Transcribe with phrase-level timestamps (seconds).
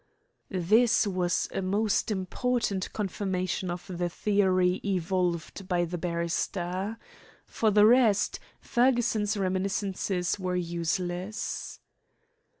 [0.49, 6.97] This was a most important confirmation of the theory evolved by the barrister.
[7.45, 11.79] For the rest, Fergusson's reminiscences were useless.